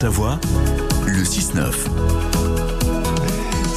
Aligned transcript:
Savoie, 0.00 0.38
le 1.08 1.24
6-9. 1.24 2.77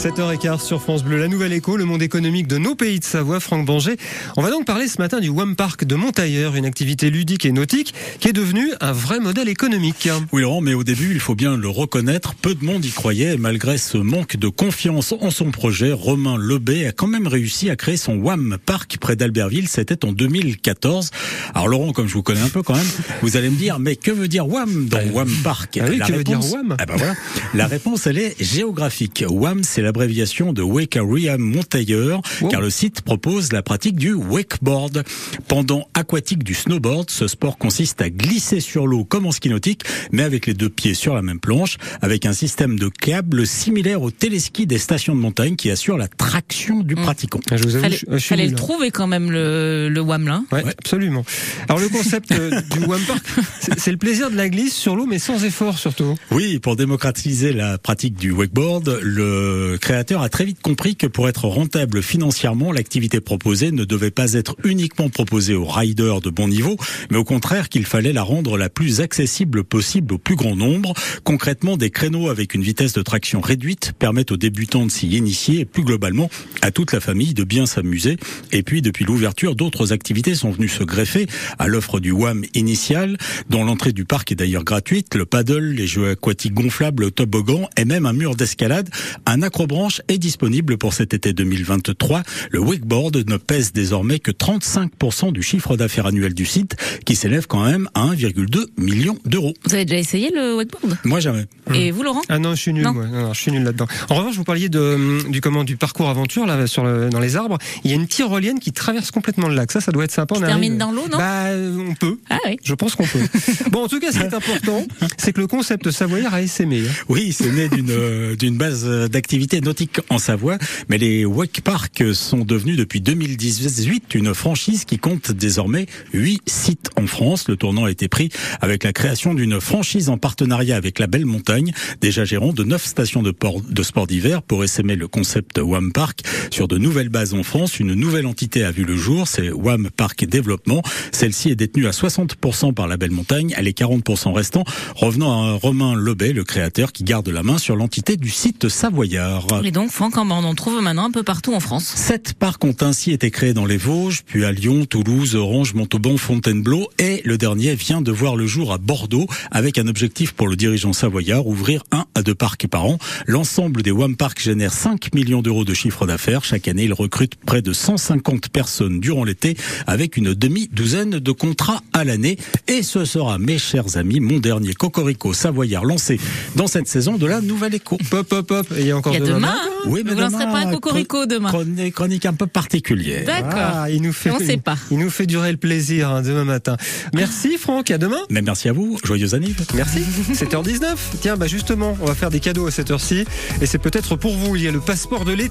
7h15 0.00 0.64
sur 0.64 0.80
France 0.80 1.04
Bleu, 1.04 1.18
la 1.18 1.28
nouvelle 1.28 1.52
écho, 1.52 1.76
le 1.76 1.84
monde 1.84 2.00
économique 2.00 2.46
de 2.46 2.56
nos 2.56 2.74
pays 2.74 3.00
de 3.00 3.04
Savoie, 3.04 3.38
Franck 3.38 3.66
Banger. 3.66 3.96
On 4.38 4.42
va 4.42 4.48
donc 4.50 4.64
parler 4.64 4.88
ce 4.88 4.96
matin 4.96 5.20
du 5.20 5.28
WAM 5.28 5.56
Park 5.56 5.84
de 5.84 5.94
Montailleur, 5.94 6.56
une 6.56 6.64
activité 6.64 7.10
ludique 7.10 7.44
et 7.44 7.52
nautique 7.52 7.92
qui 8.18 8.28
est 8.28 8.32
devenue 8.32 8.70
un 8.80 8.92
vrai 8.92 9.20
modèle 9.20 9.50
économique. 9.50 10.08
Oui 10.32 10.40
Laurent, 10.40 10.62
mais 10.62 10.72
au 10.72 10.84
début, 10.84 11.10
il 11.12 11.20
faut 11.20 11.34
bien 11.34 11.54
le 11.58 11.68
reconnaître, 11.68 12.34
peu 12.34 12.54
de 12.54 12.64
monde 12.64 12.82
y 12.82 12.90
croyait 12.90 13.34
et 13.34 13.36
malgré 13.36 13.76
ce 13.76 13.98
manque 13.98 14.36
de 14.38 14.48
confiance 14.48 15.12
en 15.20 15.30
son 15.30 15.50
projet, 15.50 15.92
Romain 15.92 16.38
Lebet 16.38 16.86
a 16.86 16.92
quand 16.92 17.06
même 17.08 17.26
réussi 17.26 17.68
à 17.68 17.76
créer 17.76 17.98
son 17.98 18.14
WAM 18.16 18.56
Park 18.64 18.96
près 18.98 19.16
d'Albertville, 19.16 19.68
c'était 19.68 20.06
en 20.06 20.12
2014. 20.12 21.10
Alors 21.54 21.68
Laurent, 21.68 21.92
comme 21.92 22.08
je 22.08 22.14
vous 22.14 22.22
connais 22.22 22.40
un 22.40 22.48
peu 22.48 22.62
quand 22.62 22.74
même, 22.74 22.88
vous 23.20 23.36
allez 23.36 23.50
me 23.50 23.56
dire, 23.56 23.78
mais 23.78 23.96
que 23.96 24.10
veut 24.10 24.28
dire 24.28 24.48
WAM 24.48 24.86
dans 24.88 25.02
WAM 25.12 25.28
Park? 25.44 25.78
Ah 25.78 25.84
oui, 25.90 25.98
La 25.98 26.06
que 26.06 26.12
veut 26.12 26.18
réponse- 26.18 26.46
dire 26.48 26.54
WAM 26.56 26.76
Ah 26.78 26.86
ben 26.86 26.96
voilà. 26.96 27.14
La 27.52 27.66
réponse, 27.66 28.06
elle 28.06 28.16
est 28.18 28.34
géographique. 28.42 29.24
WAM, 29.28 29.62
c'est 29.62 29.82
l'abréviation 29.90 30.52
de 30.52 30.62
Wake 30.62 30.96
Area 30.96 31.36
Montailleur, 31.36 32.22
Wow. 32.40 32.48
car 32.48 32.60
le 32.60 32.70
site 32.70 33.00
propose 33.02 33.52
la 33.52 33.62
pratique 33.62 33.96
du 33.96 34.12
wakeboard. 34.12 35.02
Pendant 35.48 35.88
aquatique 35.94 36.44
du 36.44 36.54
snowboard, 36.54 37.10
ce 37.10 37.26
sport 37.26 37.58
consiste 37.58 38.00
à 38.00 38.08
glisser 38.08 38.60
sur 38.60 38.86
l'eau 38.86 39.04
comme 39.04 39.26
en 39.26 39.32
ski 39.32 39.48
nautique, 39.48 39.82
mais 40.12 40.22
avec 40.22 40.46
les 40.46 40.54
deux 40.54 40.68
pieds 40.68 40.94
sur 40.94 41.14
la 41.16 41.22
même 41.22 41.40
planche, 41.40 41.76
avec 42.02 42.24
un 42.24 42.32
système 42.32 42.78
de 42.78 42.88
câble 42.88 43.46
similaire 43.48 44.00
au 44.02 44.12
téléski 44.12 44.64
des 44.66 44.78
stations 44.78 45.14
de 45.16 45.20
montagne 45.20 45.56
qui 45.56 45.70
assure 45.72 45.98
la 45.98 46.06
traction 46.06 46.82
du 46.84 46.94
pratiquant. 46.94 47.40
Ah, 47.50 47.56
Je 47.56 47.64
vous 47.64 47.74
avoue, 47.74 47.82
Fallait, 47.82 47.96
je, 47.96 48.06
je 48.12 48.16
suis 48.18 48.28
fallait 48.28 48.42
nul, 48.44 48.52
le 48.52 48.56
hein. 48.56 48.62
trouver 48.62 48.90
quand 48.92 49.08
même 49.08 49.32
le, 49.32 49.88
le 49.88 50.00
WAM 50.00 50.28
là. 50.28 50.42
Ouais, 50.52 50.62
Ouais. 50.62 50.70
absolument. 50.78 51.24
Alors 51.68 51.80
le 51.80 51.88
concept 51.88 52.30
euh, 52.30 52.60
du 52.70 52.78
WAM 52.86 53.00
Park, 53.08 53.24
c'est 53.60 53.80
c'est 53.80 53.90
le 53.90 53.96
plaisir 53.98 54.30
de 54.30 54.36
la 54.36 54.48
glisse 54.48 54.74
sur 54.76 54.94
l'eau, 54.94 55.06
mais 55.06 55.18
sans 55.18 55.42
effort 55.44 55.78
surtout. 55.78 56.14
Oui, 56.30 56.58
pour 56.60 56.76
démocratiser 56.76 57.52
la 57.52 57.76
pratique 57.78 58.14
du 58.14 58.30
wakeboard, 58.30 59.00
le 59.02 59.78
créateur 59.80 60.22
a 60.22 60.28
très 60.28 60.44
vite 60.44 60.62
compris 60.62 60.94
que 60.94 61.06
pour 61.06 61.28
être 61.28 61.46
rentable 61.46 62.02
financièrement, 62.02 62.70
l'activité 62.70 63.20
proposée 63.20 63.72
ne 63.72 63.84
devait 63.84 64.12
pas 64.12 64.34
être 64.34 64.54
uniquement 64.62 65.08
proposée 65.08 65.54
aux 65.54 65.64
riders 65.64 66.20
de 66.20 66.30
bon 66.30 66.46
niveau, 66.46 66.76
mais 67.10 67.16
au 67.16 67.24
contraire 67.24 67.68
qu'il 67.68 67.84
fallait 67.84 68.12
la 68.12 68.22
rendre 68.22 68.56
la 68.56 68.68
plus 68.68 69.00
accessible 69.00 69.64
possible 69.64 70.14
au 70.14 70.18
plus 70.18 70.36
grand 70.36 70.54
nombre. 70.54 70.94
Concrètement, 71.24 71.76
des 71.76 71.90
créneaux 71.90 72.28
avec 72.28 72.54
une 72.54 72.62
vitesse 72.62 72.92
de 72.92 73.02
traction 73.02 73.40
réduite 73.40 73.92
permettent 73.98 74.32
aux 74.32 74.36
débutants 74.36 74.86
de 74.86 74.90
s'y 74.90 75.08
initier 75.08 75.60
et 75.60 75.64
plus 75.64 75.82
globalement 75.82 76.30
à 76.62 76.70
toute 76.70 76.92
la 76.92 77.00
famille 77.00 77.34
de 77.34 77.44
bien 77.44 77.66
s'amuser. 77.66 78.16
Et 78.52 78.62
puis, 78.62 78.82
depuis 78.82 79.04
l'ouverture, 79.04 79.56
d'autres 79.56 79.92
activités 79.92 80.34
sont 80.34 80.50
venues 80.50 80.68
se 80.68 80.84
greffer 80.84 81.26
à 81.58 81.66
l'offre 81.66 82.00
du 82.00 82.12
WAM 82.12 82.44
initial, 82.54 83.16
dont 83.48 83.64
l'entrée 83.64 83.92
du 83.92 84.04
parc 84.04 84.30
est 84.32 84.36
d'ailleurs 84.36 84.64
gratuite, 84.64 85.14
le 85.14 85.26
paddle, 85.26 85.72
les 85.72 85.86
jeux 85.86 86.10
aquatiques 86.10 86.54
gonflables, 86.54 87.04
le 87.04 87.10
toboggan 87.10 87.68
et 87.76 87.84
même 87.84 88.06
un 88.06 88.12
mur 88.12 88.36
d'escalade. 88.36 88.90
Un 89.26 89.42
acrobranche 89.70 90.00
est 90.08 90.18
disponible 90.18 90.78
pour 90.78 90.94
cet 90.94 91.14
été 91.14 91.32
2023. 91.32 92.22
Le 92.50 92.58
wakeboard 92.58 93.16
ne 93.28 93.36
pèse 93.36 93.72
désormais 93.72 94.18
que 94.18 94.32
35% 94.32 95.32
du 95.32 95.42
chiffre 95.42 95.76
d'affaires 95.76 96.06
annuel 96.06 96.34
du 96.34 96.44
site, 96.44 96.74
qui 97.06 97.14
s'élève 97.14 97.46
quand 97.46 97.64
même 97.64 97.88
à 97.94 98.06
1,2 98.06 98.66
million 98.78 99.16
d'euros. 99.24 99.54
Vous 99.66 99.74
avez 99.74 99.84
déjà 99.84 99.98
essayé 100.00 100.30
le 100.34 100.56
wakeboard? 100.56 100.98
Moi 101.04 101.20
jamais. 101.20 101.46
Et 101.72 101.92
vous 101.92 102.02
Laurent? 102.02 102.22
Ah 102.28 102.40
non, 102.40 102.56
je 102.56 102.60
suis 102.62 102.72
nul, 102.72 102.82
Non. 102.82 102.92
moi. 102.94 103.06
Non, 103.06 103.22
non, 103.28 103.32
je 103.32 103.40
suis 103.40 103.52
nul 103.52 103.62
là-dedans. 103.62 103.86
En 104.08 104.16
revanche, 104.16 104.34
vous 104.34 104.42
parliez 104.44 104.68
de, 104.68 105.28
du 105.30 105.40
comment 105.40 105.62
du 105.62 105.76
parcours 105.76 106.08
aventure 106.08 106.46
là 106.46 106.66
sur 106.66 106.82
le, 106.84 107.08
dans 107.08 107.20
les 107.20 107.36
arbres. 107.36 107.58
Il 107.84 107.90
y 107.90 107.94
a 107.94 107.96
une 107.96 108.08
tyrolienne 108.08 108.58
qui 108.58 108.72
traverse 108.72 109.12
complètement 109.12 109.46
le 109.48 109.54
lac. 109.54 109.70
Ça, 109.70 109.80
ça 109.80 109.92
doit 109.92 110.02
être 110.04 110.10
sympa. 110.10 110.34
Qui 110.34 110.42
On 110.42 110.46
termine 110.46 110.72
arrive- 110.72 110.78
dans 110.80 110.90
l'eau, 110.90 111.06
non? 111.08 111.16
Bah, 111.18 111.44
on 111.88 111.94
peut. 111.94 112.18
Ah 112.28 112.38
oui. 112.46 112.56
Je 112.64 112.74
pense 112.74 112.96
qu'on 112.96 113.06
peut. 113.06 113.20
bon, 113.70 113.84
en 113.84 113.88
tout 113.88 114.00
cas, 114.00 114.10
ce 114.10 114.18
qui 114.18 114.24
est 114.24 114.34
important, 114.34 114.84
c'est 115.16 115.32
que 115.32 115.40
le 115.40 115.46
concept 115.46 115.90
savoyard 115.92 116.34
a 116.34 116.42
essaimé. 116.42 116.80
hein. 116.88 116.92
Oui, 117.08 117.32
c'est 117.32 117.52
né 117.52 117.68
d'une 117.68 117.90
euh, 117.90 118.34
d'une 118.34 118.56
base 118.56 118.82
euh, 118.86 119.06
d'activité 119.50 119.60
nautique 119.60 120.00
en 120.10 120.18
Savoie, 120.18 120.58
mais 120.88 120.98
les 120.98 121.24
wake 121.24 121.60
parks 121.62 122.14
sont 122.14 122.44
devenus 122.44 122.76
depuis 122.76 123.00
2018 123.00 124.14
une 124.14 124.34
franchise 124.34 124.84
qui 124.84 124.98
compte 124.98 125.32
désormais 125.32 125.86
huit 126.12 126.40
sites 126.46 126.90
en 126.96 127.06
France. 127.06 127.48
Le 127.48 127.56
tournant 127.56 127.84
a 127.84 127.90
été 127.90 128.08
pris 128.08 128.30
avec 128.60 128.84
la 128.84 128.92
création 128.92 129.34
d'une 129.34 129.60
franchise 129.60 130.08
en 130.08 130.18
partenariat 130.18 130.76
avec 130.76 130.98
la 130.98 131.06
Belle 131.06 131.26
Montagne, 131.26 131.72
déjà 132.00 132.24
gérant 132.24 132.52
de 132.52 132.64
neuf 132.64 132.84
stations 132.84 133.22
de, 133.22 133.30
port, 133.30 133.60
de 133.60 133.82
sport 133.82 134.06
d'hiver 134.06 134.42
pour 134.42 134.62
essaimer 134.62 134.94
le 134.94 135.08
concept 135.08 135.58
WAM 135.58 135.92
Park 135.92 136.20
sur 136.50 136.68
de 136.68 136.78
nouvelles 136.78 137.08
bases 137.08 137.34
en 137.34 137.42
France. 137.42 137.80
Une 137.80 137.94
nouvelle 137.94 138.26
entité 138.26 138.64
a 138.64 138.70
vu 138.70 138.84
le 138.84 138.96
jour, 138.96 139.26
c'est 139.26 139.50
WAM 139.50 139.90
Park 139.96 140.24
Développement. 140.24 140.82
Celle-ci 141.12 141.50
est 141.50 141.56
détenue 141.56 141.86
à 141.86 141.90
60% 141.90 142.72
par 142.74 142.86
la 142.86 142.96
Belle 142.96 143.10
Montagne, 143.10 143.54
les 143.60 143.72
40% 143.72 144.32
restants 144.32 144.64
revenant 144.94 145.44
à 145.44 145.52
Romain 145.54 145.94
Lebet, 145.94 146.32
le 146.32 146.44
créateur, 146.44 146.92
qui 146.92 147.04
garde 147.04 147.28
la 147.28 147.42
main 147.42 147.58
sur 147.58 147.74
l'entité 147.74 148.16
du 148.16 148.30
site 148.30 148.68
savoyard. 148.68 149.39
Et 149.64 149.70
donc 149.70 149.90
Franck, 149.90 150.16
on 150.16 150.30
en 150.30 150.54
trouve 150.54 150.80
maintenant 150.80 151.04
un 151.04 151.10
peu 151.10 151.22
partout 151.22 151.54
en 151.54 151.60
France. 151.60 151.84
Sept 151.84 152.34
parcs 152.34 152.64
ont 152.64 152.76
ainsi 152.80 153.12
été 153.12 153.30
créés 153.30 153.54
dans 153.54 153.66
les 153.66 153.76
Vosges, 153.76 154.22
puis 154.24 154.44
à 154.44 154.52
Lyon, 154.52 154.84
Toulouse, 154.84 155.34
Orange, 155.34 155.74
Montauban, 155.74 156.16
Fontainebleau, 156.16 156.88
et 156.98 157.22
le 157.24 157.38
dernier 157.38 157.74
vient 157.74 158.00
de 158.00 158.12
voir 158.12 158.36
le 158.36 158.46
jour 158.46 158.72
à 158.72 158.78
Bordeaux, 158.78 159.26
avec 159.50 159.78
un 159.78 159.86
objectif 159.86 160.32
pour 160.32 160.48
le 160.48 160.56
dirigeant 160.56 160.92
savoyard, 160.92 161.46
ouvrir 161.46 161.82
un 161.92 162.06
à 162.14 162.22
deux 162.22 162.34
parcs 162.34 162.66
par 162.66 162.84
an. 162.84 162.98
L'ensemble 163.26 163.82
des 163.82 163.90
WAM 163.90 164.16
Parks 164.16 164.40
génère 164.40 164.72
5 164.72 165.14
millions 165.14 165.42
d'euros 165.42 165.64
de 165.64 165.74
chiffre 165.74 166.06
d'affaires. 166.06 166.44
Chaque 166.44 166.68
année, 166.68 166.84
il 166.84 166.92
recrute 166.92 167.34
près 167.36 167.62
de 167.62 167.72
150 167.72 168.48
personnes 168.48 169.00
durant 169.00 169.24
l'été, 169.24 169.56
avec 169.86 170.16
une 170.16 170.34
demi-douzaine 170.34 171.18
de 171.18 171.32
contrats 171.32 171.82
à 171.92 172.04
l'année. 172.04 172.36
Et 172.68 172.82
ce 172.82 173.04
sera, 173.04 173.38
mes 173.38 173.58
chers 173.58 173.96
amis, 173.96 174.20
mon 174.20 174.38
dernier 174.38 174.74
Cocorico 174.74 175.32
savoyard 175.32 175.84
lancé 175.84 176.18
dans 176.56 176.66
cette 176.66 176.88
saison 176.88 177.16
de 177.16 177.26
la 177.26 177.40
Nouvelle 177.40 177.74
Écho. 177.74 177.98
Hop, 178.12 178.32
hop, 178.32 178.50
hop. 178.50 178.66
Et 178.76 178.80
il 178.80 178.86
y 178.86 178.90
a 178.90 178.96
encore 178.96 179.14
Il 179.14 179.20
y 179.20 179.22
a 179.22 179.29
demain 179.34 179.54
hein 179.54 179.68
Oui, 179.86 180.02
vous 180.06 180.14
lancerez 180.18 180.44
pas 180.44 180.58
un 180.58 180.70
cocorico 180.70 181.26
demain. 181.26 181.48
Chronique, 181.48 181.94
chronique 181.94 182.26
un 182.26 182.32
peu 182.34 182.46
particulière. 182.46 183.24
D'accord. 183.26 183.52
Ah, 183.54 183.90
il 183.90 184.02
nous 184.02 184.12
fait, 184.12 184.30
On 184.30 184.38
sait 184.38 184.56
pas. 184.56 184.76
Il 184.90 184.98
nous 184.98 185.10
fait 185.10 185.26
durer 185.26 185.50
le 185.50 185.56
plaisir 185.56 186.10
hein, 186.10 186.22
demain 186.22 186.44
matin. 186.44 186.76
Merci 187.14 187.58
Franck, 187.58 187.90
à 187.90 187.98
demain. 187.98 188.20
Mais 188.30 188.42
merci 188.42 188.68
à 188.68 188.72
vous, 188.72 188.98
joyeux 189.04 189.34
anniv. 189.34 189.56
Merci. 189.74 190.00
7h19. 190.32 190.96
Tiens, 191.20 191.36
bah 191.36 191.46
justement, 191.46 191.96
on 192.00 192.06
va 192.06 192.14
faire 192.14 192.30
des 192.30 192.40
cadeaux 192.40 192.66
à 192.66 192.70
cette 192.70 192.90
heure-ci. 192.90 193.24
Et 193.60 193.66
c'est 193.66 193.78
peut-être 193.78 194.16
pour 194.16 194.34
vous. 194.36 194.56
Il 194.56 194.62
y 194.62 194.68
a 194.68 194.72
le 194.72 194.80
passeport 194.80 195.24
de 195.24 195.32
l'été. 195.32 195.48